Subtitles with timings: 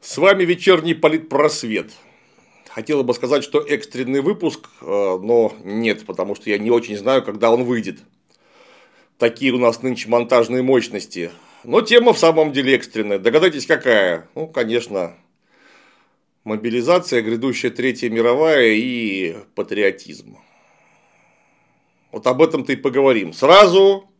[0.00, 1.92] С вами вечерний политпросвет.
[2.70, 7.22] Хотела бы сказать, что экстренный выпуск, э, но нет, потому что я не очень знаю,
[7.22, 7.98] когда он выйдет.
[9.18, 11.30] Такие у нас нынче монтажные мощности.
[11.62, 13.18] Но тема в самом деле экстренная.
[13.18, 14.28] Догадайтесь, какая?
[14.34, 15.14] Ну, конечно,
[16.48, 20.38] мобилизация, грядущая Третья мировая и патриотизм.
[22.10, 23.32] Вот об этом-то и поговорим.
[23.32, 24.10] Сразу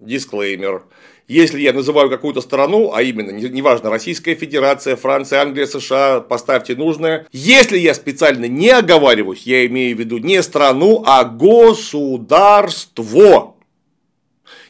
[0.00, 0.84] дисклеймер.
[1.28, 7.28] Если я называю какую-то страну, а именно, неважно, Российская Федерация, Франция, Англия, США, поставьте нужное.
[7.30, 12.44] Если я специально не оговариваюсь, я имею в виду не страну, а государство.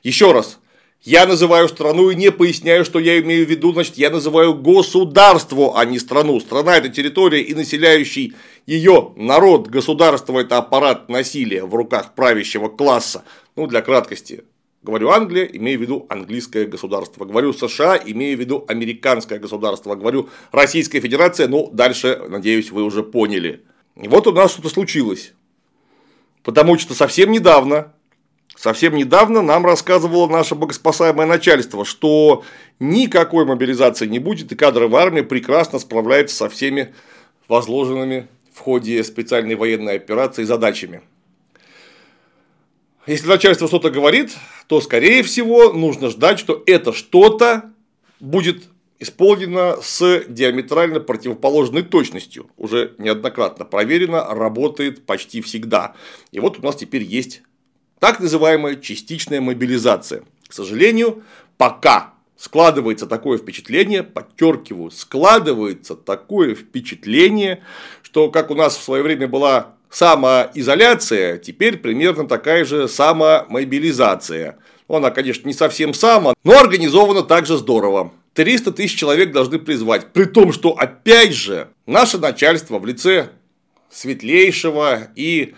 [0.03, 0.61] Еще раз,
[1.05, 5.79] я называю страну и не поясняю, что я имею в виду, значит, я называю государство,
[5.79, 6.39] а не страну.
[6.39, 8.35] Страна– это территория и населяющий
[8.67, 9.69] ее народ.
[9.69, 13.25] Государство– это аппарат насилия в руках правящего класса.
[13.57, 14.45] Ну, для краткости,
[14.83, 17.25] Говорю Англия, имею в виду английское государство.
[17.25, 19.95] Говорю США, имею в виду американское государство.
[19.95, 23.63] Говорю Российская Федерация, ну, дальше, надеюсь, вы уже поняли.
[23.95, 25.35] И вот у нас что-то случилось.
[26.43, 27.95] Потому что совсем недавно,
[28.57, 32.45] совсем недавно нам рассказывало наше богоспасаемое начальство, что
[32.79, 36.95] никакой мобилизации не будет, и кадровая армия прекрасно справляется со всеми
[37.49, 41.03] возложенными в ходе специальной военной операции задачами.
[43.07, 44.37] Если начальство что-то говорит,
[44.69, 47.73] то, скорее всего, нужно ждать, что это что-то
[48.21, 48.63] будет
[49.01, 52.49] исполнено с диаметрально противоположной точностью.
[52.57, 55.97] Уже неоднократно проверено, работает почти всегда.
[56.31, 57.43] И вот у нас теперь есть
[58.03, 60.25] так называемая частичная мобилизация.
[60.49, 61.23] К сожалению,
[61.57, 67.63] пока складывается такое впечатление, подчеркиваю, складывается такое впечатление,
[68.03, 74.59] что как у нас в свое время была самоизоляция, теперь примерно такая же самомобилизация.
[74.89, 78.11] Она, конечно, не совсем сама, но организована также здорово.
[78.35, 80.09] 300 тысяч человек должны призвать.
[80.13, 83.29] При том, что, опять же, наше начальство в лице
[83.93, 85.55] светлейшего и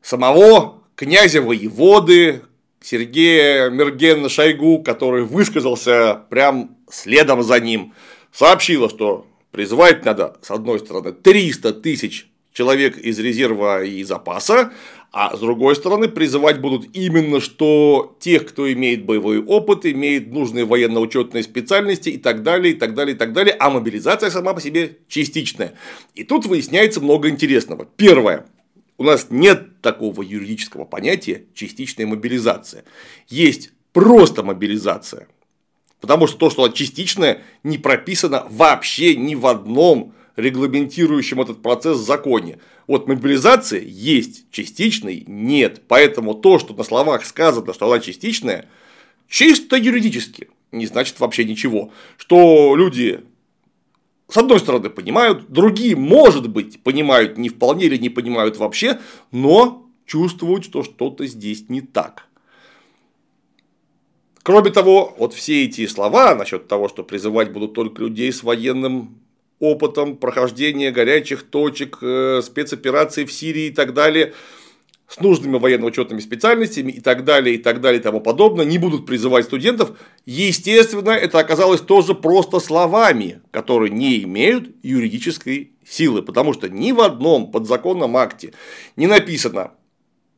[0.00, 2.42] самого князя воеводы
[2.80, 7.94] Сергея Мергена Шойгу, который высказался прям следом за ним,
[8.32, 14.72] сообщило, что призвать надо, с одной стороны, 300 тысяч человек из резерва и запаса,
[15.12, 20.64] а с другой стороны призывать будут именно что тех, кто имеет боевой опыт, имеет нужные
[20.64, 24.60] военно-учетные специальности и так далее, и так далее, и так далее, а мобилизация сама по
[24.60, 25.74] себе частичная.
[26.16, 27.86] И тут выясняется много интересного.
[27.96, 28.46] Первое.
[28.98, 32.84] У нас нет такого юридического понятия частичная мобилизация.
[33.28, 35.28] Есть просто мобилизация.
[36.00, 41.98] Потому что то, что она частичная, не прописано вообще ни в одном регламентирующем этот процесс
[41.98, 42.58] законе.
[42.88, 45.82] Вот мобилизация есть, частичной нет.
[45.86, 48.68] Поэтому то, что на словах сказано, что она частичная,
[49.28, 51.92] чисто юридически не значит вообще ничего.
[52.16, 53.20] Что люди
[54.28, 59.00] с одной стороны понимают, другие, может быть, понимают не вполне или не понимают вообще,
[59.32, 62.26] но чувствуют, что что-то здесь не так.
[64.42, 69.18] Кроме того, вот все эти слова насчет того, что призывать будут только людей с военным
[69.60, 74.34] опытом прохождения горячих точек, э, спецопераций в Сирии и так далее,
[75.08, 79.06] с нужными военно-учетными специальностями и так далее, и так далее, и тому подобное, не будут
[79.06, 79.92] призывать студентов.
[80.26, 87.00] Естественно, это оказалось тоже просто словами, которые не имеют юридической силы, потому что ни в
[87.00, 88.52] одном подзаконном акте
[88.96, 89.72] не написано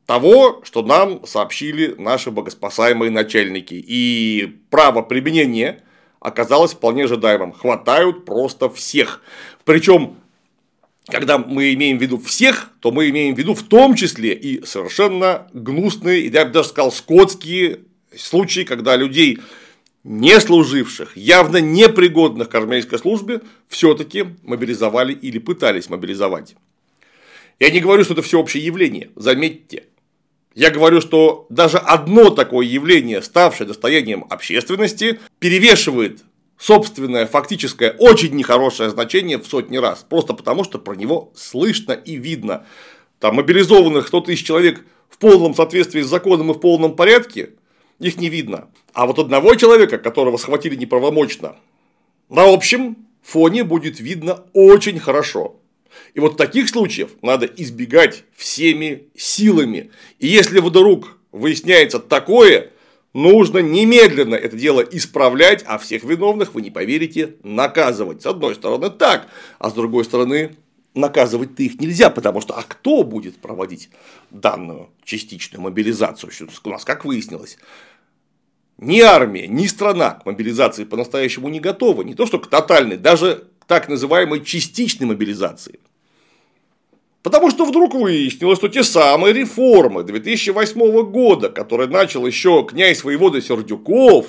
[0.06, 3.74] того, что нам сообщили наши богоспасаемые начальники.
[3.74, 5.82] И право применения
[6.20, 7.52] оказалось вполне ожидаемым.
[7.52, 9.22] Хватают просто всех.
[9.64, 10.16] Причем
[11.10, 14.64] когда мы имеем в виду всех, то мы имеем в виду в том числе и
[14.64, 17.80] совершенно гнусные, я бы даже сказал, скотские
[18.16, 19.38] случаи, когда людей,
[20.04, 26.56] не служивших, явно непригодных к армейской службе, все-таки мобилизовали или пытались мобилизовать.
[27.58, 29.84] Я не говорю, что это всеобщее явление, заметьте.
[30.54, 36.22] Я говорю, что даже одно такое явление, ставшее достоянием общественности, перевешивает
[36.60, 40.04] собственное фактическое очень нехорошее значение в сотни раз.
[40.08, 42.66] Просто потому, что про него слышно и видно.
[43.18, 47.50] Там мобилизованных 100 тысяч человек в полном соответствии с законом и в полном порядке,
[47.98, 48.68] их не видно.
[48.92, 51.56] А вот одного человека, которого схватили неправомочно,
[52.28, 55.56] на общем фоне будет видно очень хорошо.
[56.14, 59.90] И вот таких случаев надо избегать всеми силами.
[60.18, 62.70] И если вдруг выясняется такое,
[63.14, 68.22] нужно немедленно это дело исправлять, а всех виновных, вы не поверите, наказывать.
[68.22, 69.28] С одной стороны так,
[69.58, 70.56] а с другой стороны
[70.94, 73.90] наказывать-то их нельзя, потому что а кто будет проводить
[74.30, 76.32] данную частичную мобилизацию?
[76.64, 77.58] У нас, как выяснилось,
[78.78, 82.02] ни армия, ни страна к мобилизации по-настоящему не готова.
[82.02, 85.80] Не то, что к тотальной, даже к так называемой частичной мобилизации.
[87.22, 93.42] Потому что вдруг выяснилось, что те самые реформы 2008 года, которые начал еще князь воевода
[93.42, 94.26] Сердюков,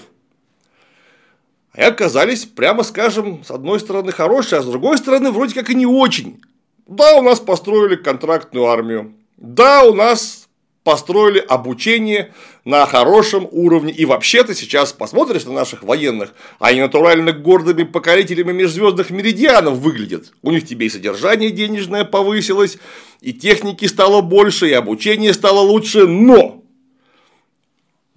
[1.74, 5.86] оказались, прямо скажем, с одной стороны хорошие, а с другой стороны вроде как и не
[5.86, 6.42] очень.
[6.86, 9.14] Да, у нас построили контрактную армию.
[9.38, 10.41] Да, у нас
[10.84, 12.34] построили обучение
[12.66, 13.94] на хорошем уровне.
[13.94, 20.34] И вообще-то сейчас посмотришь на наших военных, они натурально гордыми покорителями межзвездных меридианов выглядят.
[20.42, 22.78] У них тебе и содержание денежное повысилось,
[23.22, 26.08] и техники стало больше, и обучение стало лучше.
[26.08, 26.64] Но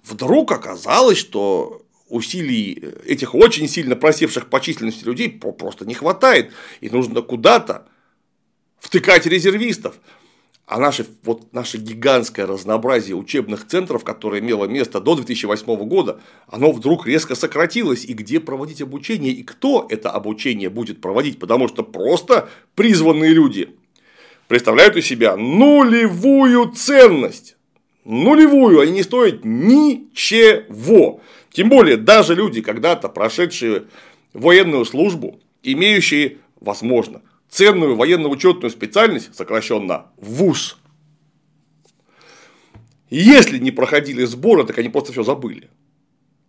[0.03, 6.51] вдруг оказалось, что усилий этих очень сильно просевших по численности людей просто не хватает.
[6.81, 7.87] И нужно куда-то
[8.79, 9.95] втыкать резервистов.
[10.67, 16.71] А наше, вот наше гигантское разнообразие учебных центров, которое имело место до 2008 года, оно
[16.71, 18.03] вдруг резко сократилось.
[18.03, 23.75] И где проводить обучение, и кто это обучение будет проводить, потому что просто призванные люди
[24.47, 27.57] представляют у себя нулевую ценность.
[28.03, 31.21] Нулевую, они не стоят ничего.
[31.51, 33.83] Тем более, даже люди, когда-то прошедшие
[34.33, 37.21] военную службу, имеющие, возможно,
[37.55, 40.77] ценную военно-учетную специальность, сокращенно ВУЗ.
[43.09, 45.69] Если не проходили сборы, так они просто все забыли.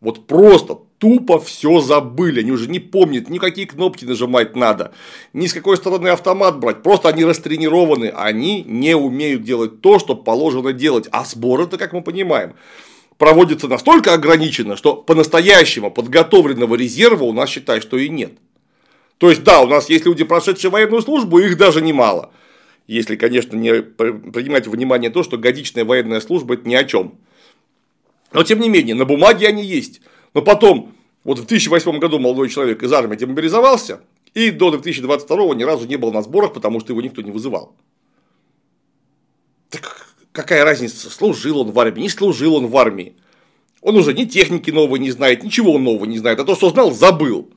[0.01, 2.41] Вот просто тупо все забыли.
[2.41, 4.93] Они уже не помнят, никакие кнопки нажимать надо,
[5.33, 6.83] ни с какой стороны автомат брать.
[6.83, 11.09] Просто они растренированы, они не умеют делать то, что положено делать.
[11.13, 12.55] А сборы-то, как мы понимаем,
[13.17, 18.33] проводятся настолько ограниченно, что по-настоящему подготовленного резерва у нас считай, что и нет.
[19.19, 22.33] То есть, да, у нас есть люди, прошедшие военную службу, их даже немало.
[22.87, 27.19] Если, конечно, не принимать во внимание то, что годичная военная служба– это ни о чем.
[28.33, 30.01] Но, тем не менее, на бумаге они есть.
[30.35, 30.93] Но потом,
[31.25, 34.01] вот в 2008 году молодой человек из армии демобилизовался,
[34.35, 37.75] и до 2022 ни разу не был на сборах, потому что его никто не вызывал.
[39.71, 43.17] Так какая разница, служил он в армии, не служил он в армии.
[43.81, 46.93] Он уже ни техники новой не знает, ничего нового не знает, а то, что знал,
[46.93, 47.51] забыл.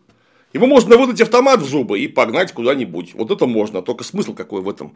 [0.53, 3.13] Ему можно выдать автомат в зубы и погнать куда-нибудь.
[3.13, 3.81] Вот это можно.
[3.81, 4.95] Только смысл какой в этом?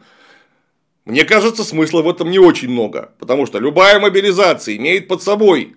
[1.04, 3.12] Мне кажется, смысла в этом не очень много.
[3.18, 5.76] Потому что любая мобилизация имеет под собой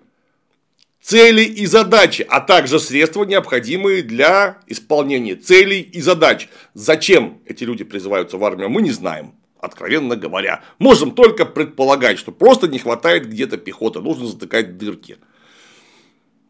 [1.00, 6.48] цели и задачи, а также средства, необходимые для исполнения целей и задач.
[6.74, 9.34] Зачем эти люди призываются в армию, мы не знаем.
[9.60, 15.18] Откровенно говоря, можем только предполагать, что просто не хватает где-то пехоты, нужно затыкать дырки.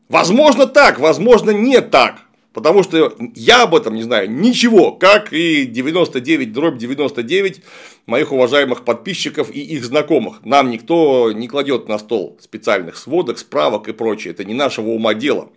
[0.09, 2.28] Возможно так, возможно не так.
[2.59, 7.63] Потому что я об этом не знаю ничего, как и 99 дробь 99
[8.07, 10.45] моих уважаемых подписчиков и их знакомых.
[10.45, 14.33] Нам никто не кладет на стол специальных сводок, справок и прочее.
[14.33, 15.51] Это не нашего ума дело.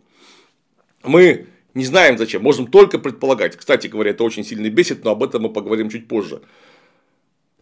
[1.02, 3.56] Мы не знаем зачем, можем только предполагать.
[3.58, 6.44] Кстати говоря, это очень сильно бесит, но об этом мы поговорим чуть позже.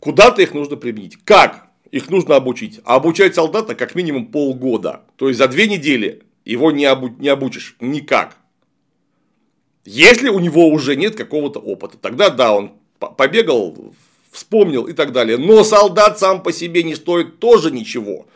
[0.02, 1.18] Куда-то их нужно применить.
[1.24, 1.70] Как?
[1.92, 2.82] Их нужно обучить.
[2.84, 5.04] А обучать солдата как минимум полгода.
[5.16, 8.36] То есть за две недели его не, обу- не обучишь никак.
[9.92, 13.76] Если у него уже нет какого-то опыта, тогда да, он побегал,
[14.32, 15.40] вспомнил и так далее.
[15.40, 18.28] Но солдат сам по себе не стоит тоже ничего.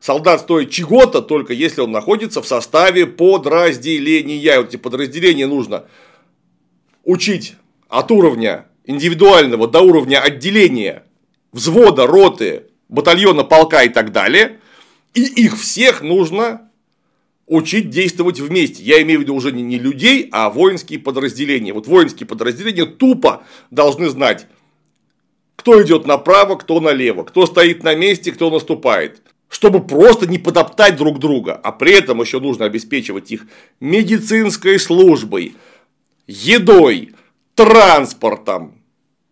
[0.00, 4.58] Солдат стоит чего-то, только если он находится в составе подразделения.
[4.58, 5.86] Вот эти подразделения нужно
[7.04, 7.54] учить
[7.88, 11.04] от уровня индивидуального до уровня отделения,
[11.52, 14.60] взвода, роты, батальона, полка и так далее.
[15.14, 16.67] И их всех нужно
[17.48, 18.82] учить действовать вместе.
[18.82, 21.72] Я имею в виду уже не людей, а воинские подразделения.
[21.72, 24.46] Вот воинские подразделения тупо должны знать,
[25.56, 29.22] кто идет направо, кто налево, кто стоит на месте, кто наступает.
[29.48, 33.46] Чтобы просто не подоптать друг друга, а при этом еще нужно обеспечивать их
[33.80, 35.54] медицинской службой,
[36.26, 37.14] едой,
[37.54, 38.77] транспортом,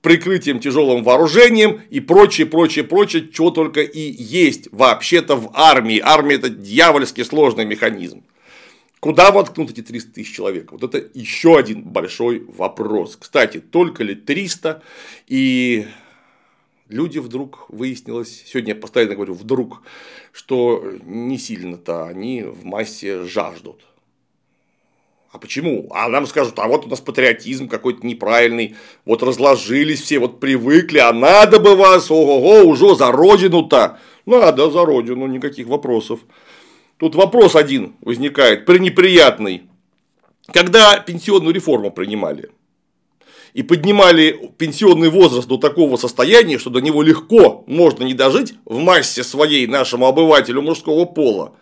[0.06, 5.98] прикрытием тяжелым вооружением и прочее, прочее, прочее, чего только и есть вообще-то в армии.
[5.98, 8.22] Армия это дьявольски сложный механизм.
[9.00, 10.70] Куда воткнут эти 300 тысяч человек?
[10.70, 13.16] Вот это еще один большой вопрос.
[13.16, 14.80] Кстати, только ли 300?
[15.26, 15.88] И
[16.88, 19.82] люди вдруг выяснилось, сегодня я постоянно говорю вдруг,
[20.30, 23.80] что не сильно-то они в массе жаждут.
[25.36, 25.86] А почему?
[25.90, 28.74] А нам скажут, а вот у нас патриотизм какой-то неправильный,
[29.04, 33.98] вот разложились все, вот привыкли, а надо бы вас, ого-го, уже за родину-то.
[34.24, 36.20] Надо за родину, никаких вопросов.
[36.96, 39.64] Тут вопрос один возникает, пренеприятный.
[40.54, 42.48] Когда пенсионную реформу принимали,
[43.52, 48.78] и поднимали пенсионный возраст до такого состояния, что до него легко можно не дожить в
[48.78, 51.52] массе своей нашему обывателю мужского пола.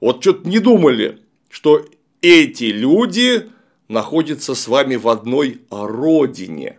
[0.00, 1.18] Вот что-то не думали,
[1.50, 1.84] что
[2.22, 3.50] эти люди
[3.88, 6.78] находятся с вами в одной родине.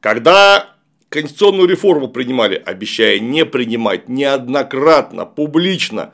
[0.00, 0.76] Когда
[1.08, 6.12] конституционную реформу принимали, обещая не принимать неоднократно, публично,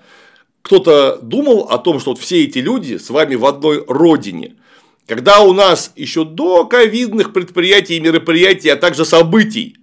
[0.62, 4.54] кто-то думал о том, что вот все эти люди с вами в одной родине.
[5.06, 9.76] Когда у нас еще до ковидных предприятий и мероприятий, а также событий,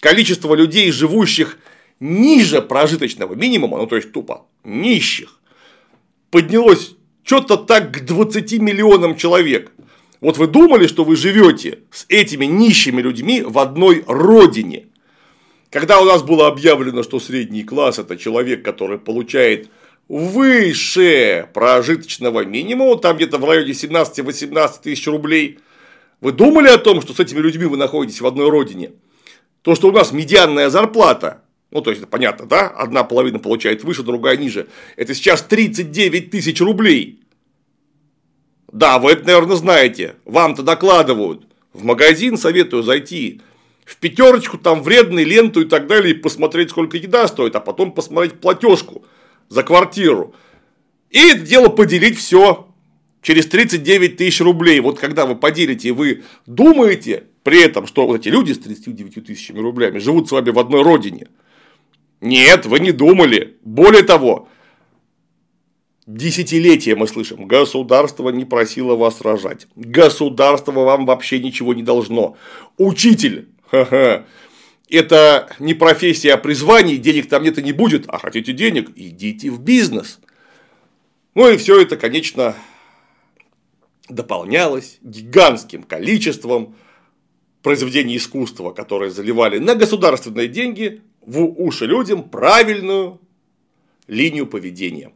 [0.00, 1.58] количество людей, живущих
[1.98, 5.40] ниже прожиточного минимума, ну то есть тупо нищих,
[6.30, 9.72] поднялось что-то так к 20 миллионам человек.
[10.20, 14.86] Вот вы думали, что вы живете с этими нищими людьми в одной родине.
[15.70, 19.68] Когда у нас было объявлено, что средний класс это человек, который получает
[20.08, 25.58] выше прожиточного минимума, там где-то в районе 17-18 тысяч рублей,
[26.20, 28.92] вы думали о том, что с этими людьми вы находитесь в одной родине?
[29.62, 31.41] То, что у нас медианная зарплата,
[31.72, 36.60] ну, то есть, понятно, да, одна половина получает выше, другая ниже, это сейчас 39 тысяч
[36.60, 37.20] рублей.
[38.70, 41.46] Да, вы это, наверное, знаете, вам-то докладывают.
[41.72, 43.40] В магазин советую зайти,
[43.84, 47.92] в пятерочку, там вредную ленту и так далее, и посмотреть, сколько еда стоит, а потом
[47.92, 49.04] посмотреть платежку
[49.48, 50.34] за квартиру.
[51.10, 52.68] И это дело поделить все
[53.22, 54.80] через 39 тысяч рублей.
[54.80, 59.58] Вот когда вы поделите, вы думаете при этом, что вот эти люди с 39 тысячами
[59.58, 61.28] рублями живут с вами в одной родине.
[62.22, 63.58] Нет, вы не думали.
[63.62, 64.48] Более того,
[66.06, 72.36] Десятилетия мы слышим, государство не просило вас рожать, государство вам вообще ничего не должно.
[72.76, 74.26] Учитель, ха-ха,
[74.90, 79.48] это не профессия, а призвание, денег там нет и не будет, а хотите денег, идите
[79.50, 80.18] в бизнес.
[81.36, 82.56] Ну и все это, конечно,
[84.08, 86.74] дополнялось гигантским количеством
[87.62, 93.20] произведений искусства, которые заливали на государственные деньги в уши людям правильную
[94.06, 95.12] линию поведения.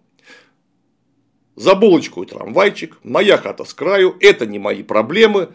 [1.55, 5.51] За булочку и трамвайчик, моя хата с краю, это не мои проблемы,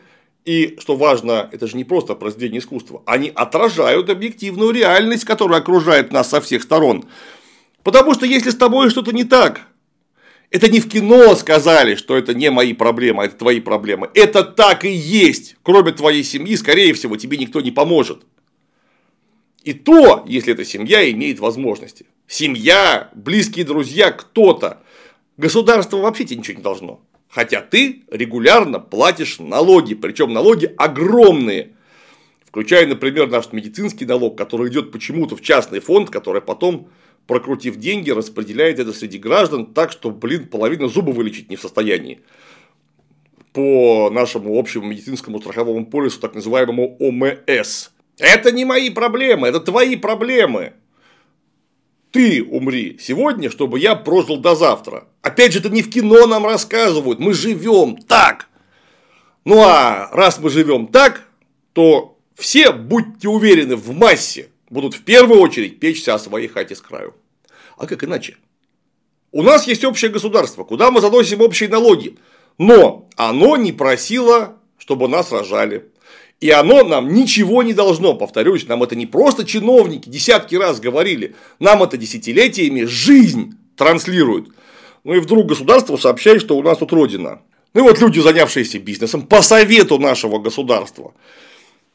[0.45, 3.03] и, что важно, это же не просто произведение искусства.
[3.05, 7.05] Они отражают объективную реальность, которая окружает нас со всех сторон.
[7.83, 9.61] Потому что если с тобой что-то не так,
[10.49, 14.09] это не в кино сказали, что это не мои проблемы, а это твои проблемы.
[14.15, 15.55] Это так и есть.
[15.61, 18.23] Кроме твоей семьи, скорее всего, тебе никто не поможет.
[19.63, 22.05] И то, если эта семья имеет возможности.
[22.27, 24.81] Семья, близкие друзья, кто-то.
[25.37, 27.01] Государство вообще тебе ничего не должно.
[27.29, 31.73] Хотя ты регулярно платишь налоги, причем налоги огромные.
[32.45, 36.89] Включая, например, наш медицинский налог, который идет почему-то в частный фонд, который потом,
[37.27, 42.19] прокрутив деньги, распределяет это среди граждан так, что, блин, половина зуба вылечить не в состоянии.
[43.53, 47.91] По нашему общему медицинскому страховому полису, так называемому ОМС.
[48.17, 50.73] Это не мои проблемы, это твои проблемы
[52.11, 55.07] ты умри сегодня, чтобы я прожил до завтра.
[55.21, 58.49] Опять же, это не в кино нам рассказывают, мы живем так.
[59.45, 61.27] Ну а раз мы живем так,
[61.73, 66.81] то все, будьте уверены, в массе будут в первую очередь печься о своей хате с
[66.81, 67.15] краю.
[67.77, 68.37] А как иначе?
[69.31, 72.17] У нас есть общее государство, куда мы заносим общие налоги,
[72.57, 75.89] но оно не просило, чтобы нас рожали.
[76.41, 81.35] И оно нам ничего не должно, повторюсь, нам это не просто чиновники, десятки раз говорили,
[81.59, 84.47] нам это десятилетиями жизнь транслирует.
[85.03, 87.41] Ну и вдруг государство сообщает, что у нас тут родина.
[87.75, 91.13] Ну и вот люди, занявшиеся бизнесом, по совету нашего государства,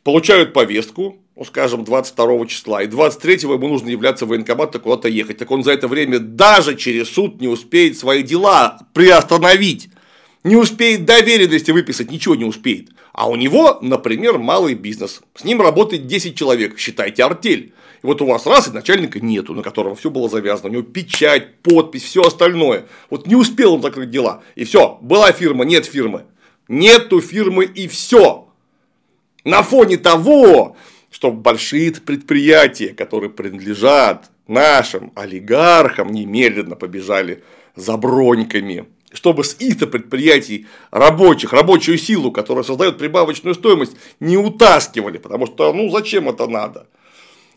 [0.04, 5.38] получают повестку, ну, скажем, 22 числа, и 23 ему нужно являться в военкомат, куда-то ехать.
[5.38, 9.88] Так он за это время даже через суд не успеет свои дела приостановить
[10.46, 12.90] не успеет доверенности выписать, ничего не успеет.
[13.12, 15.20] А у него, например, малый бизнес.
[15.34, 17.72] С ним работает 10 человек, считайте артель.
[18.02, 20.68] И вот у вас раз и начальника нету, на котором все было завязано.
[20.68, 22.86] У него печать, подпись, все остальное.
[23.10, 24.44] Вот не успел он закрыть дела.
[24.54, 26.26] И все, была фирма, нет фирмы.
[26.68, 28.48] Нету фирмы и все.
[29.42, 30.76] На фоне того,
[31.10, 37.42] что большие предприятия, которые принадлежат нашим олигархам, немедленно побежали
[37.74, 38.86] за броньками
[39.16, 45.72] чтобы с их-то предприятий рабочих, рабочую силу, которая создает прибавочную стоимость, не утаскивали, потому что,
[45.72, 46.86] ну, зачем это надо?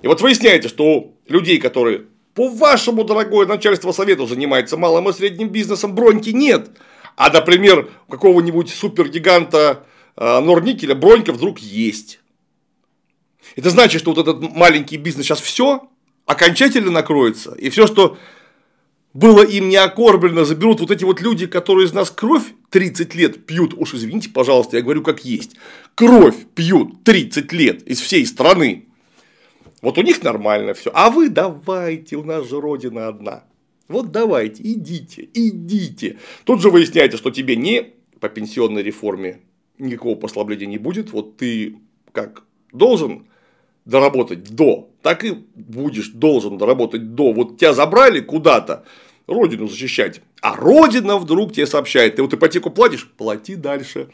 [0.02, 5.50] И вот выясняете, что людей, которые по вашему, дорогое начальство совету, занимается малым и средним
[5.50, 6.70] бизнесом, броньки нет.
[7.18, 9.84] А, например, у какого-нибудь супергиганта
[10.16, 12.22] э, Норникеля бронька вдруг есть.
[13.58, 15.90] Это значит, что вот этот маленький бизнес сейчас все
[16.26, 18.18] окончательно накроется, и все, что
[19.14, 23.46] было им не окорблено, заберут вот эти вот люди, которые из нас кровь 30 лет
[23.46, 25.56] пьют, уж извините, пожалуйста, я говорю как есть,
[25.96, 28.86] кровь пьют 30 лет из всей страны.
[29.82, 30.92] Вот у них нормально все.
[30.94, 33.46] А вы давайте, у нас же родина одна.
[33.88, 36.18] Вот давайте, идите, идите.
[36.44, 39.40] Тут же выясняется, что тебе не по пенсионной реформе
[39.80, 41.12] никакого послабления не будет.
[41.12, 41.78] Вот ты
[42.12, 43.28] как должен
[43.90, 47.34] доработать до, так и будешь должен доработать до.
[47.34, 48.86] Вот тебя забрали куда-то,
[49.28, 54.10] родину защищать, а родина вдруг тебе сообщает, ты вот ипотеку платишь, плати дальше.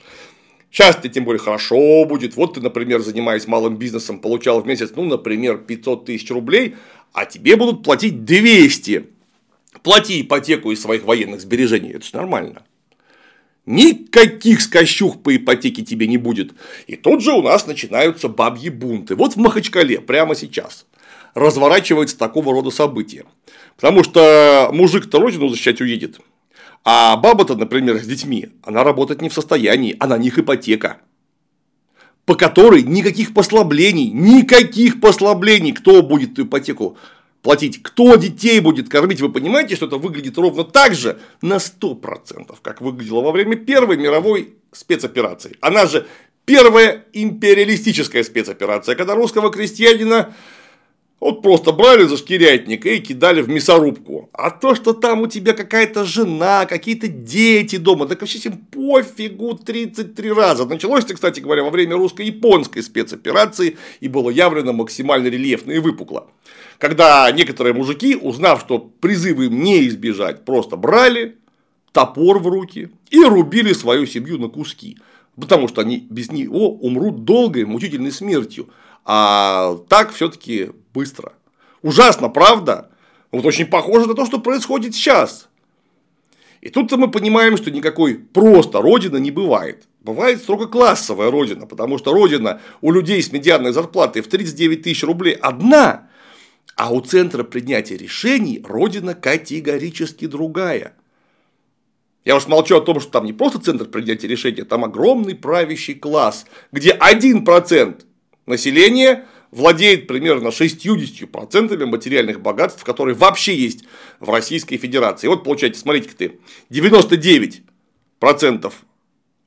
[0.72, 2.36] Сейчас тебе тем более хорошо будет.
[2.36, 6.76] Вот ты, например, занимаясь малым бизнесом, получал в месяц, ну, например, 500 тысяч рублей,
[7.14, 9.08] а тебе будут платить 200.
[9.84, 11.92] Плати ипотеку из своих военных сбережений.
[11.92, 12.64] Это же нормально.
[13.66, 16.54] Никаких скощух по ипотеке тебе не будет.
[16.86, 19.16] И тут же у нас начинаются бабьи бунты.
[19.16, 20.86] Вот в Махачкале прямо сейчас
[21.34, 23.26] разворачивается такого рода события.
[23.76, 26.20] Потому что мужик-то родину защищать уедет.
[26.84, 30.98] А баба-то, например, с детьми, она работать не в состоянии, а на них ипотека.
[32.26, 36.98] По которой никаких послаблений, никаких послаблений, кто будет ипотеку
[37.46, 42.56] платить, кто детей будет кормить, вы понимаете, что это выглядит ровно так же на 100%,
[42.64, 45.56] как выглядело во время Первой мировой спецоперации.
[45.62, 46.08] Она же
[46.46, 50.34] первая империалистическая спецоперация, когда русского крестьянина
[51.20, 54.28] вот просто брали за шкирятник и кидали в мясорубку.
[54.34, 59.54] А то, что там у тебя какая-то жена, какие-то дети дома, так вообще всем пофигу
[59.54, 60.66] 33 раза.
[60.66, 66.28] Началось это, кстати говоря, во время русско-японской спецоперации и было явлено максимально рельефно и выпукло.
[66.78, 71.38] Когда некоторые мужики, узнав, что призывы им не избежать, просто брали
[71.92, 74.98] топор в руки и рубили свою семью на куски.
[75.40, 78.70] Потому что они без него умрут долгой, мучительной смертью.
[79.06, 81.34] А так все-таки быстро.
[81.82, 82.90] Ужасно, правда?
[83.32, 85.50] Вот очень похоже на то, что происходит сейчас.
[86.62, 89.88] И тут-то мы понимаем, что никакой просто родина не бывает.
[90.02, 95.04] Бывает строго классовая родина, потому что родина у людей с медианной зарплатой в 39 тысяч
[95.04, 96.05] рублей одна,
[96.76, 100.96] а у центра принятия решений родина категорически другая.
[102.26, 105.94] Я уж молчу о том, что там не просто центр принятия решений, там огромный правящий
[105.94, 108.04] класс, где 1%
[108.48, 113.86] населения владеет примерно 60% материальных богатств, которые вообще есть
[114.20, 115.28] в Российской Федерации.
[115.28, 116.40] И вот получается, смотрите-ка ты,
[116.72, 118.74] 99%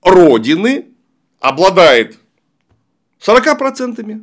[0.02, 0.86] Родины
[1.40, 2.18] обладает
[3.20, 4.22] 40%.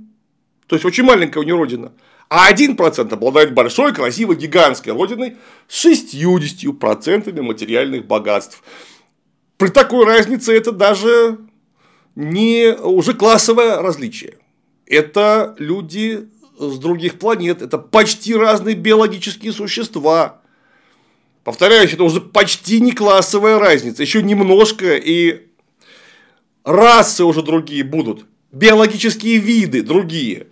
[0.67, 1.91] То есть, очень маленькая у нее Родина.
[2.30, 8.64] А 1% обладает большой, красивой, гигантской Родиной с 60% материальных богатств.
[9.58, 11.38] При такой разнице это даже
[12.16, 14.36] не уже классовое различие
[14.86, 20.42] это люди с других планет, это почти разные биологические существа.
[21.44, 25.48] Повторяюсь, это уже почти не классовая разница, еще немножко и
[26.64, 30.48] расы уже другие будут, биологические виды другие.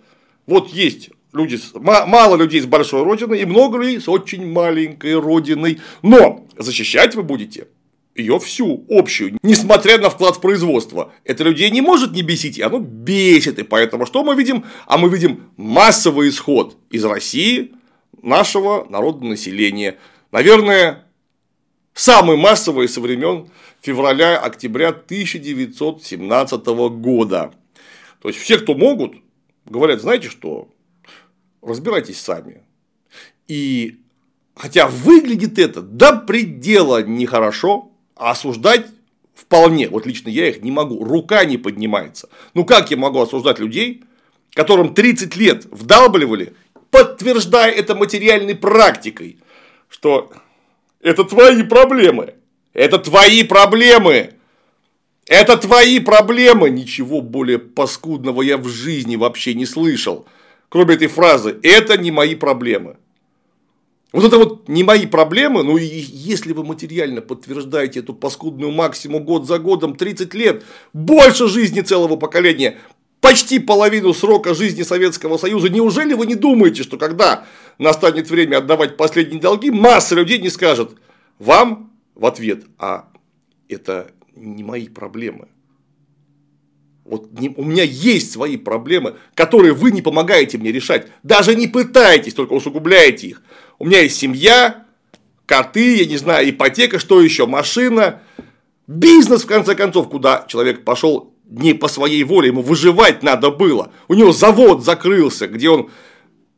[0.46, 5.80] Вот есть люди, мало людей с большой родиной и много людей с очень маленькой родиной,
[6.02, 7.66] но защищать вы будете
[8.14, 11.12] ее всю, общую, несмотря на вклад в производство.
[11.24, 13.58] Это людей не может не бесить, и оно бесит.
[13.58, 14.64] И поэтому что мы видим?
[14.86, 17.72] А мы видим массовый исход из России
[18.22, 19.98] нашего народного населения.
[20.30, 21.04] Наверное,
[21.92, 23.48] самый массовый со времен
[23.80, 27.52] февраля-октября 1917 года.
[28.22, 29.16] То есть все, кто могут,
[29.66, 30.68] говорят, знаете что,
[31.66, 32.62] разбирайтесь сами.
[33.48, 34.00] И
[34.54, 38.86] хотя выглядит это до предела нехорошо, а осуждать
[39.34, 42.28] вполне, вот лично я их не могу, рука не поднимается.
[42.54, 44.04] Ну как я могу осуждать людей,
[44.52, 46.54] которым 30 лет вдалбливали,
[46.90, 49.38] подтверждая это материальной практикой,
[49.88, 50.32] что
[51.00, 52.34] это твои проблемы,
[52.72, 54.34] это твои проблемы,
[55.26, 56.70] это твои проблемы.
[56.70, 60.26] Ничего более паскудного я в жизни вообще не слышал.
[60.74, 62.96] Кроме этой фразы «это не мои проблемы».
[64.12, 69.20] Вот это вот не мои проблемы, ну и если вы материально подтверждаете эту паскудную максиму
[69.20, 72.78] год за годом 30 лет, больше жизни целого поколения,
[73.20, 77.46] почти половину срока жизни Советского Союза, неужели вы не думаете, что когда
[77.78, 80.90] настанет время отдавать последние долги, масса людей не скажет
[81.38, 83.10] вам в ответ, а
[83.68, 85.46] это не мои проблемы.
[87.04, 91.08] Вот не, у меня есть свои проблемы, которые вы не помогаете мне решать.
[91.22, 93.42] Даже не пытаетесь, только усугубляете их.
[93.78, 94.84] У меня есть семья,
[95.46, 98.22] коты, я не знаю, ипотека, что еще, машина,
[98.86, 103.92] бизнес, в конце концов, куда человек пошел не по своей воле, ему выживать надо было.
[104.08, 105.90] У него завод закрылся, где он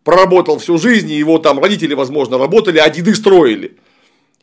[0.04, 3.76] проработал всю жизнь, и его там родители, возможно, работали, а деды строили.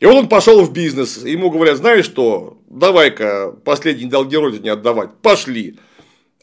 [0.00, 1.24] И вот он пошел в бизнес.
[1.24, 5.10] Ему говорят, знаешь что, давай-ка последние долги родине отдавать.
[5.22, 5.78] Пошли.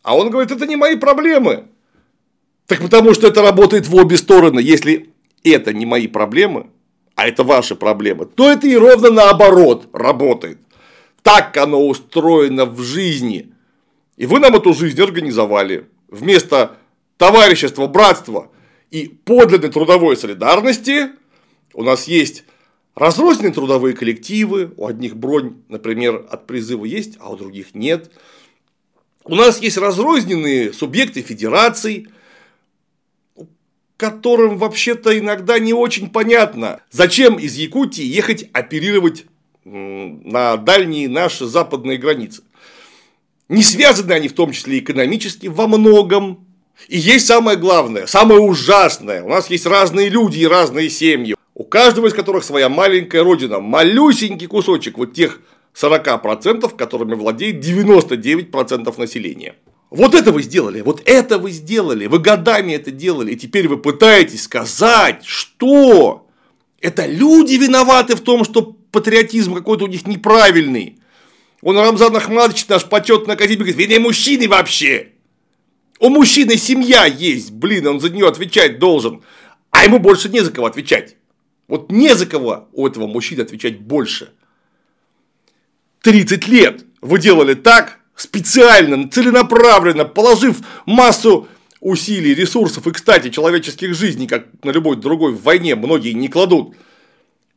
[0.04, 1.66] А он говорит, это не мои проблемы.
[2.68, 4.60] Так потому что это работает в обе стороны.
[4.60, 5.10] Если
[5.44, 6.68] это не мои проблемы,
[7.16, 10.60] а это ваши проблемы, то это и ровно наоборот работает.
[11.22, 13.54] Так оно устроено в жизни.
[14.18, 15.88] И вы нам эту жизнь организовали.
[16.08, 16.78] Вместо
[17.18, 18.50] товарищества, братства
[18.90, 21.10] и подлинной трудовой солидарности
[21.74, 22.44] у нас есть
[22.96, 28.12] разрозненные трудовые коллективы, у одних бронь, например, от призыва есть, а у других нет.
[29.32, 32.10] У нас есть разрозненные субъекты федераций,
[33.96, 39.24] которым вообще-то иногда не очень понятно, зачем из Якутии ехать оперировать
[39.64, 42.42] на дальние наши западные границы.
[43.48, 46.46] Не связаны они в том числе экономически во многом.
[46.90, 49.24] И есть самое главное, самое ужасное.
[49.24, 51.38] У нас есть разные люди и разные семьи.
[51.54, 53.62] У каждого из которых своя маленькая родина.
[53.62, 55.40] Малюсенький кусочек вот тех
[55.74, 59.56] 40%, которыми владеет 99% населения.
[59.90, 63.78] Вот это вы сделали, вот это вы сделали, вы годами это делали, и теперь вы
[63.78, 66.28] пытаетесь сказать, что
[66.80, 70.98] это люди виноваты в том, что патриотизм какой-то у них неправильный.
[71.62, 75.10] Он Рамзан Ахмадович, наш почетный академик, говорит, вы не мужчины вообще.
[76.00, 79.22] У мужчины семья есть, блин, он за нее отвечать должен.
[79.70, 81.16] А ему больше не за кого отвечать.
[81.68, 84.34] Вот не за кого у этого мужчины отвечать больше.
[86.02, 91.48] 30 лет вы делали так, специально, целенаправленно, положив массу
[91.80, 96.76] усилий, ресурсов и, кстати, человеческих жизней, как на любой другой войне многие не кладут,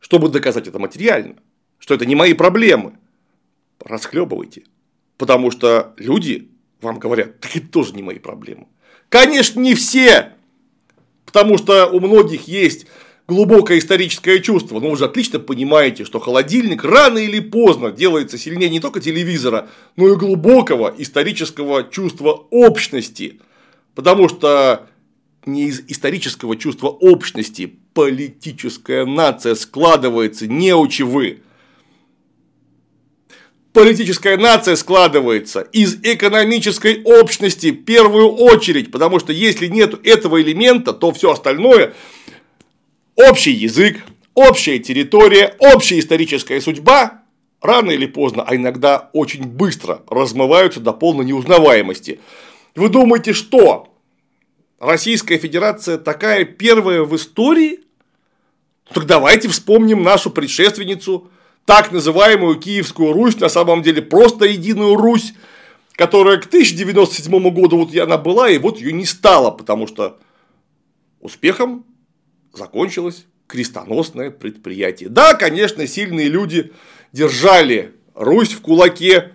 [0.00, 1.36] чтобы доказать это материально,
[1.78, 2.94] что это не мои проблемы.
[3.84, 4.64] Расхлебывайте.
[5.18, 8.66] Потому что люди вам говорят, так это тоже не мои проблемы.
[9.10, 10.32] Конечно, не все,
[11.26, 12.86] потому что у многих есть
[13.26, 18.68] глубокое историческое чувство, но вы же отлично понимаете, что холодильник рано или поздно делается сильнее
[18.68, 23.40] не только телевизора, но и глубокого исторического чувства общности.
[23.94, 24.86] Потому что
[25.46, 31.40] не из исторического чувства общности политическая нация складывается, не учи вы.
[33.72, 40.92] Политическая нация складывается из экономической общности в первую очередь, потому что если нет этого элемента,
[40.92, 41.94] то все остальное
[43.16, 44.02] общий язык,
[44.34, 47.22] общая территория, общая историческая судьба
[47.60, 52.20] рано или поздно, а иногда очень быстро размываются до полной неузнаваемости.
[52.74, 53.88] Вы думаете, что
[54.78, 57.80] Российская Федерация такая первая в истории?
[58.92, 61.30] Так давайте вспомним нашу предшественницу,
[61.64, 65.32] так называемую Киевскую Русь, на самом деле просто единую Русь,
[65.92, 70.18] которая к 1097 году вот она была, и вот ее не стало, потому что
[71.20, 71.86] успехом
[72.56, 75.08] закончилось крестоносное предприятие.
[75.08, 76.72] Да, конечно, сильные люди
[77.12, 79.32] держали Русь в кулаке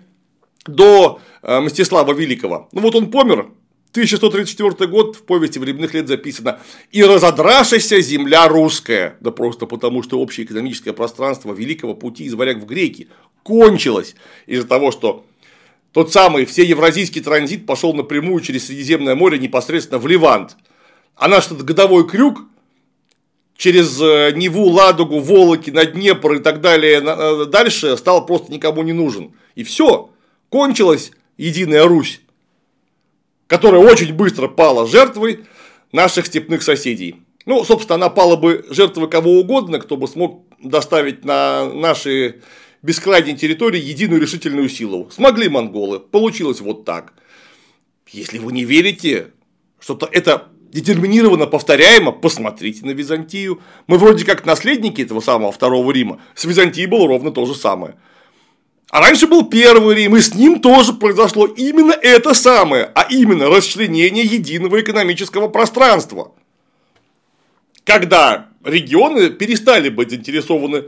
[0.66, 2.68] до э, Мстислава Великого.
[2.72, 3.50] Ну вот он помер,
[3.92, 6.60] 1134 год в повести временных лет записано
[6.92, 9.16] «И разодрашися земля русская».
[9.20, 13.08] Да просто потому, что общее экономическое пространство великого пути из варяг в греки
[13.42, 14.14] кончилось
[14.46, 15.24] из-за того, что
[15.92, 20.56] тот самый всеевразийский транзит пошел напрямую через Средиземное море непосредственно в Ливант.
[21.16, 22.44] А наш этот годовой крюк
[23.60, 28.82] через э, Неву, Ладогу, Волоки, на Днепр и так далее э, дальше стал просто никому
[28.82, 29.34] не нужен.
[29.54, 30.10] И все,
[30.48, 32.22] кончилась единая Русь,
[33.46, 35.40] которая очень быстро пала жертвой
[35.92, 37.16] наших степных соседей.
[37.44, 42.40] Ну, собственно, она пала бы жертвой кого угодно, кто бы смог доставить на наши
[42.80, 45.10] бескрайние территории единую решительную силу.
[45.10, 47.12] Смогли монголы, получилось вот так.
[48.10, 49.32] Если вы не верите,
[49.78, 53.60] что-то это детерминированно повторяемо, посмотрите на Византию.
[53.86, 56.20] Мы вроде как наследники этого самого Второго Рима.
[56.34, 57.96] С Византией было ровно то же самое.
[58.90, 63.48] А раньше был Первый Рим, и с ним тоже произошло именно это самое, а именно
[63.48, 66.32] расчленение единого экономического пространства.
[67.84, 70.84] Когда регионы перестали быть заинтересованы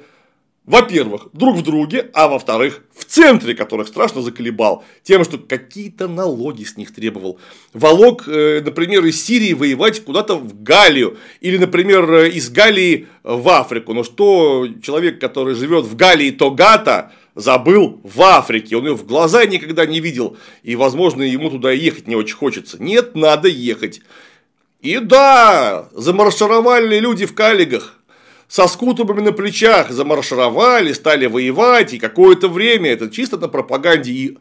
[0.65, 6.63] во-первых, друг в друге, а во-вторых, в центре, которых страшно заколебал, тем, что какие-то налоги
[6.63, 7.41] с них требовал.
[7.73, 13.49] Волок, э, например, из Сирии воевать куда-то в Галлию, или, например, э, из Галлии в
[13.49, 13.93] Африку.
[13.93, 19.45] Но что человек, который живет в Галлии Тогата, забыл в Африке, он ее в глаза
[19.47, 22.81] никогда не видел, и, возможно, ему туда ехать не очень хочется.
[22.81, 24.01] Нет, надо ехать.
[24.81, 27.99] И да, замаршировали люди в калигах,
[28.53, 34.39] со скутубами на плечах замаршировали, стали воевать, и какое-то время это чисто на пропаганде и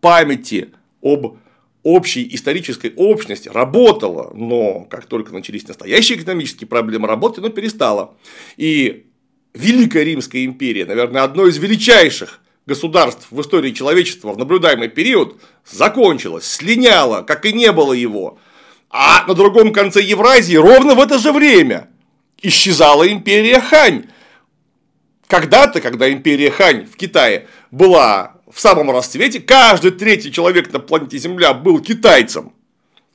[0.00, 0.70] памяти
[1.02, 1.36] об
[1.82, 8.16] общей исторической общности работало, но как только начались настоящие экономические проблемы, работать оно перестало.
[8.56, 9.04] И
[9.52, 15.38] Великая Римская империя, наверное, одно из величайших государств в истории человечества в наблюдаемый период
[15.70, 18.38] закончилось, слиняло, как и не было его.
[18.88, 21.90] А на другом конце Евразии ровно в это же время
[22.44, 24.04] исчезала империя Хань.
[25.26, 31.18] Когда-то, когда империя Хань в Китае была в самом расцвете, каждый третий человек на планете
[31.18, 32.52] Земля был китайцем.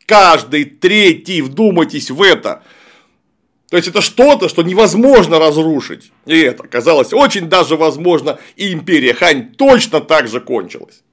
[0.06, 2.64] Каждый третий, вдумайтесь в это.
[3.70, 6.12] То есть это что-то, что невозможно разрушить.
[6.26, 11.04] И это казалось очень даже возможно, и империя Хань точно так же кончилась.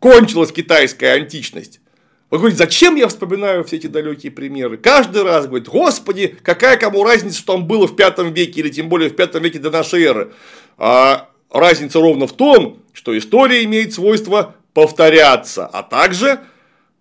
[0.00, 1.80] Кончилась китайская античность.
[2.30, 4.76] Вы говорите, зачем я вспоминаю все эти далекие примеры?
[4.76, 8.88] Каждый раз говорит, господи, какая кому разница, что там было в пятом веке или тем
[8.88, 10.32] более в пятом веке до нашей эры.
[10.78, 16.38] А разница ровно в том, что история имеет свойство повторяться, а также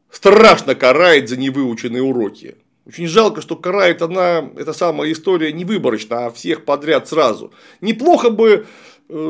[0.10, 2.56] страшно карает за невыученные уроки.
[2.88, 7.54] Очень жалко, что карает она, эта самая история, не выборочно, а всех подряд сразу.
[7.82, 8.66] Неплохо бы,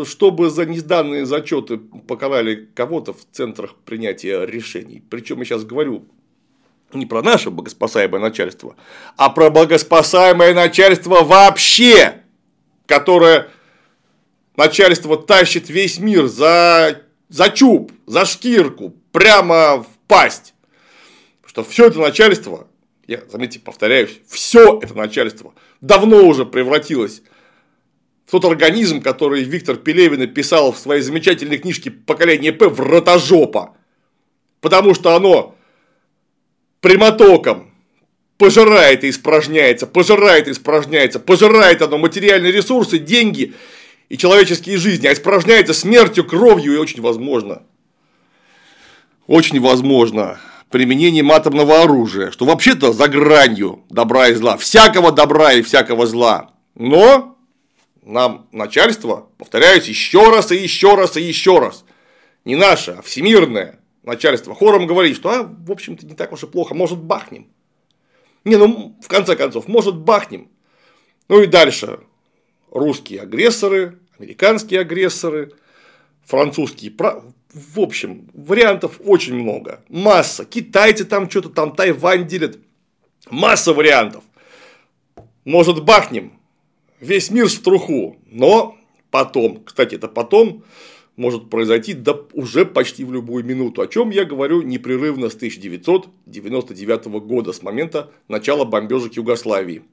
[0.06, 5.02] чтобы за несданные зачеты покарали кого-то в центрах принятия решений.
[5.10, 6.06] Причем я сейчас говорю
[6.94, 8.76] не про наше богоспасаемое начальство,
[9.16, 12.24] а про богоспасаемое начальство вообще,
[12.88, 13.50] которое
[14.58, 20.54] начальство тащит весь мир за, за чуб, за шкирку, прямо в пасть.
[21.46, 22.68] Что все это начальство
[23.10, 27.24] я, заметьте, повторяюсь, все это начальство давно уже превратилось
[28.30, 33.76] тот организм, который Виктор Пелевин писал в своей замечательной книжке «Поколение П» в ротожопа.
[34.62, 35.56] Потому что оно
[36.82, 37.72] прямотоком
[38.38, 43.54] пожирает и испражняется, пожирает и испражняется, пожирает оно материальные ресурсы, деньги
[44.08, 47.64] и человеческие жизни, а испражняется смертью, кровью и очень возможно,
[49.28, 50.40] очень возможно
[50.70, 56.52] применением атомного оружия, что вообще-то за гранью добра и зла, всякого добра и всякого зла.
[56.76, 57.39] Но
[58.10, 61.86] нам начальство, повторяюсь, еще раз и еще раз и еще раз,
[62.46, 66.48] не наше, а всемирное начальство хором говорит, что, а, в общем-то, не так уж и
[66.48, 67.48] плохо, может, бахнем.
[68.46, 70.50] Не, ну, в конце концов, может, бахнем.
[71.28, 72.00] Ну и дальше.
[72.72, 75.52] Русские агрессоры, американские агрессоры,
[76.24, 76.92] французские
[77.54, 79.84] в общем, вариантов очень много.
[79.90, 80.46] Масса.
[80.46, 82.60] Китайцы там что-то там, Тайвань делят.
[83.30, 84.24] Масса вариантов.
[85.46, 86.39] Может, бахнем.
[87.00, 88.18] Весь мир в труху.
[88.30, 88.78] Но
[89.12, 90.64] потом, кстати, это потом
[91.16, 97.06] может произойти да уже почти в любую минуту, о чем я говорю непрерывно с 1999
[97.06, 99.84] года, с момента начала бомбежек Югославии.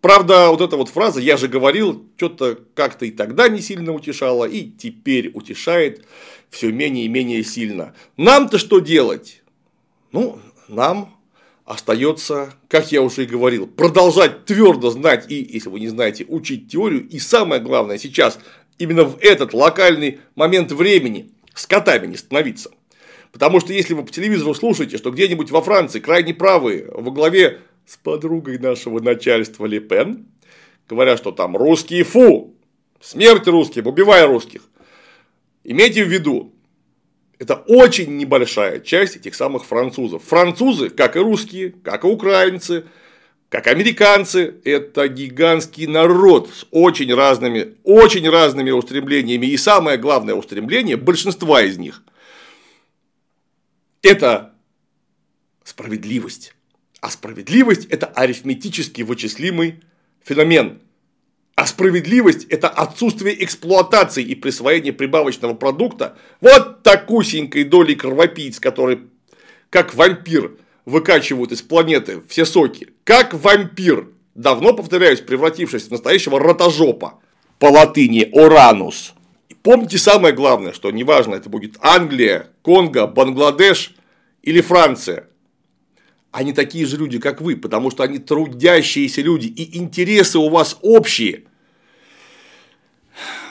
[0.00, 4.44] Правда, вот эта вот фраза «я же говорил» что-то как-то и тогда не сильно утешала,
[4.44, 6.04] и теперь утешает
[6.50, 7.94] все менее и менее сильно.
[8.16, 9.42] Нам-то что делать?
[10.10, 11.16] Ну, нам
[11.64, 16.70] остается, как я уже и говорил, продолжать твердо знать и, если вы не знаете, учить
[16.70, 17.08] теорию.
[17.08, 18.38] И самое главное сейчас,
[18.78, 22.70] именно в этот локальный момент времени, с котами не становиться.
[23.32, 27.60] Потому что если вы по телевизору слушаете, что где-нибудь во Франции крайне правые во главе
[27.86, 30.26] с подругой нашего начальства Лепен,
[30.88, 32.54] говоря, что там русские фу,
[33.00, 34.62] смерть русским, убивай русских.
[35.64, 36.52] Имейте в виду,
[37.42, 40.22] это очень небольшая часть этих самых французов.
[40.22, 42.84] Французы, как и русские, как и украинцы,
[43.48, 49.46] как американцы, это гигантский народ с очень разными, очень разными устремлениями.
[49.46, 52.04] И самое главное устремление большинства из них–
[54.02, 54.54] это
[55.64, 56.54] справедливость.
[57.00, 59.80] А справедливость– это арифметически вычислимый
[60.22, 60.80] феномен.
[61.62, 69.02] А справедливость– это отсутствие эксплуатации и присвоения прибавочного продукта вот такусенькой доли кровопийц, которые
[69.70, 72.88] как вампир выкачивают из планеты все соки.
[73.04, 77.20] Как вампир, давно, повторяюсь, превратившись в настоящего ротожопа.
[77.60, 79.14] По латыни «оранус».
[79.62, 83.94] Помните самое главное, что неважно, это будет Англия, Конго, Бангладеш
[84.42, 85.28] или Франция
[86.32, 90.78] они такие же люди, как вы, потому что они трудящиеся люди, и интересы у вас
[90.80, 91.44] общие.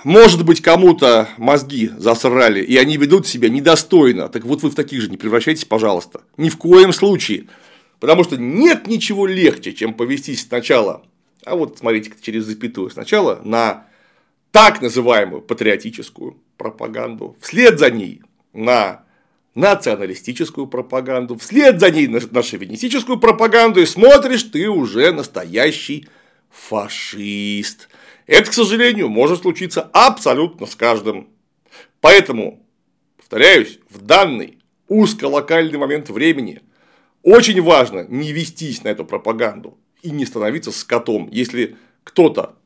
[0.04, 4.30] Может быть, кому-то мозги засрали, и они ведут себя недостойно.
[4.30, 6.22] Так вот вы в таких же не превращайтесь, пожалуйста.
[6.38, 7.48] Ни в коем случае.
[8.00, 11.04] Потому что нет ничего легче, чем повестись сначала,
[11.46, 13.86] а вот смотрите через запятую, сначала на
[14.52, 18.22] так называемую патриотическую пропаганду, вслед за ней
[18.54, 19.04] на
[19.54, 26.08] националистическую пропаганду, вслед за ней на шовинистическую пропаганду, и смотришь, ты уже настоящий
[26.50, 27.88] фашист.
[28.28, 31.30] Это, к сожалению, может случиться абсолютно с каждым.
[32.00, 32.66] Поэтому,
[33.18, 36.62] повторяюсь, в данный узколокальный момент времени
[37.24, 41.30] очень важно не вестись на эту пропаганду и не становиться скотом.
[41.32, 42.58] Если кто-то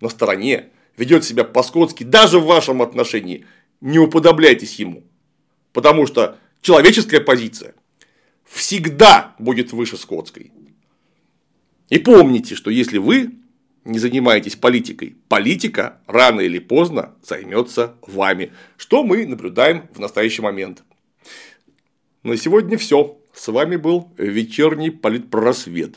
[0.00, 3.46] на стороне, ведет себя по-скотски даже в вашем отношении,
[3.80, 5.04] не уподобляйтесь ему.
[5.72, 7.74] Потому что человеческая позиция
[8.44, 10.52] всегда будет выше скотской.
[11.88, 13.37] И помните, что если вы
[13.88, 20.84] не занимаетесь политикой, политика рано или поздно займется вами, что мы наблюдаем в настоящий момент.
[22.22, 23.18] На сегодня все.
[23.32, 25.96] С вами был вечерний политпросвет.